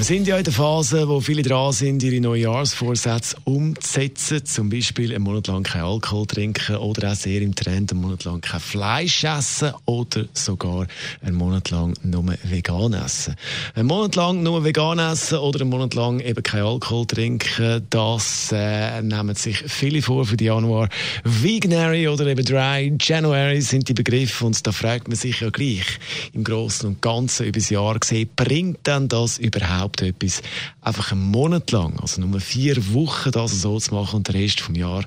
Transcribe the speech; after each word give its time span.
wir 0.00 0.04
sind 0.06 0.26
ja 0.26 0.38
in 0.38 0.44
der 0.44 0.52
Phase, 0.54 1.06
wo 1.10 1.20
viele 1.20 1.42
dran 1.42 1.74
sind, 1.74 2.02
ihre 2.02 2.22
Neujahrsvorsätze 2.22 3.36
umzusetzen. 3.44 4.42
Zum 4.46 4.70
Beispiel 4.70 5.14
einen 5.14 5.24
Monat 5.24 5.48
lang 5.48 5.62
kein 5.62 5.82
Alkohol 5.82 6.26
trinken 6.26 6.76
oder 6.76 7.12
auch 7.12 7.14
sehr 7.14 7.42
im 7.42 7.54
Trend 7.54 7.92
einen 7.92 8.00
Monat 8.00 8.24
lang 8.24 8.40
kein 8.40 8.60
Fleisch 8.60 9.24
essen 9.24 9.74
oder 9.84 10.24
sogar 10.32 10.86
einen 11.20 11.36
Monat 11.36 11.68
lang 11.68 11.92
nur 12.02 12.24
vegan 12.44 12.94
essen. 12.94 13.36
Einen 13.74 13.88
Monat 13.88 14.16
lang 14.16 14.42
nur 14.42 14.64
vegan 14.64 14.98
essen 14.98 15.36
oder 15.36 15.60
einen 15.60 15.68
Monat 15.68 15.92
lang 15.92 16.20
eben 16.20 16.42
kein 16.42 16.62
Alkohol 16.62 17.04
trinken, 17.04 17.84
das 17.90 18.52
äh, 18.52 19.02
nehmen 19.02 19.34
sich 19.34 19.58
viele 19.66 20.00
vor 20.00 20.24
für 20.24 20.38
die 20.38 20.46
Januar. 20.46 20.88
Veganary 21.24 22.08
oder 22.08 22.26
eben 22.26 22.46
Dry 22.46 22.96
January 22.98 23.60
sind 23.60 23.86
die 23.90 23.94
Begriffe 23.94 24.46
und 24.46 24.66
da 24.66 24.72
fragt 24.72 25.08
man 25.08 25.18
sich 25.18 25.42
ja 25.42 25.50
gleich 25.50 25.84
im 26.32 26.42
Großen 26.42 26.88
und 26.88 27.02
Ganzen 27.02 27.44
über 27.44 27.58
das 27.58 27.68
Jahr 27.68 27.98
gesehen, 27.98 28.30
bringt 28.34 28.86
denn 28.86 29.06
das 29.06 29.36
überhaupt 29.36 29.89
überhaupt 29.90 30.02
etwas, 30.02 30.42
einfach 30.80 31.12
einen 31.12 31.22
Monat 31.22 31.70
lang, 31.70 31.98
also 32.00 32.20
nur 32.20 32.40
vier 32.40 32.76
Wochen 32.92 33.30
das 33.30 33.62
so 33.62 33.78
zu 33.78 33.94
machen 33.94 34.16
und 34.16 34.28
den 34.28 34.36
Rest 34.36 34.60
vom 34.60 34.74
Jahr 34.74 35.04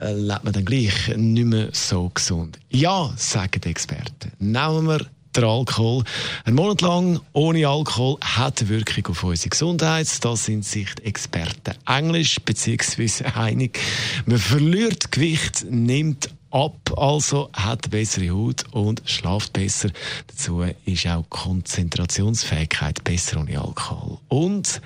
äh, 0.00 0.12
lebt 0.12 0.44
man 0.44 0.52
dann 0.52 0.64
gleich 0.64 1.16
nicht 1.16 1.46
mehr 1.46 1.68
so 1.72 2.10
gesund. 2.12 2.58
Ja, 2.70 3.12
sagen 3.16 3.60
die 3.62 3.68
Experten. 3.68 4.32
Nehmen 4.38 4.86
wir 4.86 5.06
der 5.34 5.44
Alkohol. 5.44 6.04
Ein 6.44 6.54
Monat 6.54 6.80
lang 6.80 7.20
ohne 7.32 7.66
Alkohol 7.66 8.18
hat 8.22 8.60
eine 8.60 8.68
Wirkung 8.68 9.08
auf 9.08 9.24
unsere 9.24 9.50
Gesundheit. 9.50 10.06
Da 10.24 10.36
sind 10.36 10.64
sich 10.64 10.94
die 10.94 11.06
Experten 11.06 11.74
englisch 11.86 12.36
bzw. 12.44 13.24
einig. 13.34 13.80
Man 14.26 14.38
verliert 14.38 15.10
Gewicht, 15.10 15.66
nimmt 15.68 16.30
ab, 16.54 16.92
also 16.96 17.50
hat 17.52 17.90
bessere 17.90 18.30
Haut 18.30 18.64
und 18.70 19.02
schlaft 19.06 19.52
besser. 19.52 19.90
Dazu 20.28 20.64
ist 20.84 21.06
auch 21.06 21.28
Konzentrationsfähigkeit 21.28 23.02
besser 23.02 23.40
ohne 23.40 23.60
Alkohol. 23.60 24.18
Und 24.28 24.80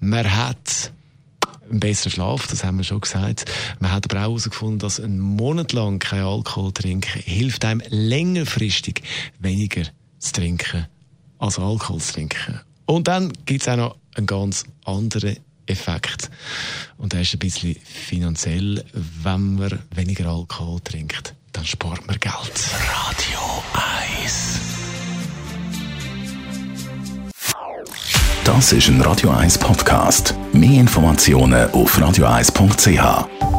man 0.00 0.34
hat 0.34 0.92
einen 1.70 1.78
besseren 1.78 2.12
Schlaf, 2.12 2.46
das 2.46 2.64
haben 2.64 2.78
wir 2.78 2.84
schon 2.84 3.02
gesagt. 3.02 3.44
Man 3.80 3.92
hat 3.92 4.10
aber 4.10 4.20
auch 4.20 4.30
herausgefunden, 4.30 4.78
dass 4.78 4.98
ein 4.98 5.20
Monat 5.20 5.72
lang 5.72 5.98
kein 5.98 6.22
Alkohol 6.22 6.72
trinken 6.72 7.20
hilft 7.20 7.64
einem 7.64 7.82
längerfristig 7.88 9.02
weniger 9.38 9.82
zu 10.18 10.32
trinken 10.32 10.86
als 11.38 11.58
Alkohol 11.58 12.00
zu 12.00 12.14
trinken. 12.14 12.60
Und 12.86 13.08
dann 13.08 13.32
gibt 13.44 13.62
es 13.62 13.68
auch 13.68 13.76
noch 13.76 13.96
einen 14.14 14.26
ganz 14.26 14.64
anderen 14.84 15.36
Effekt. 15.70 16.30
Und 16.98 17.12
der 17.12 17.22
ist 17.22 17.32
ein 17.32 17.38
bisschen 17.38 17.76
finanziell, 17.84 18.84
wenn 18.92 19.56
man 19.56 19.78
weniger 19.94 20.26
Alkohol 20.26 20.80
trinkt, 20.80 21.34
dann 21.52 21.64
spart 21.64 22.06
man 22.06 22.18
Geld. 22.18 22.32
Radio 22.34 23.62
1 24.22 24.60
Das 28.44 28.72
ist 28.72 28.88
ein 28.88 29.00
Radio 29.02 29.30
1 29.30 29.58
Podcast. 29.58 30.34
Mehr 30.52 30.80
Informationen 30.80 31.70
auf 31.70 31.96
radio1.ch. 31.98 33.49